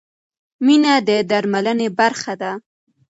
مینه 0.65 0.93
د 1.07 1.09
درملنې 1.29 1.87
برخه 1.99 2.33
ده. 2.41 2.51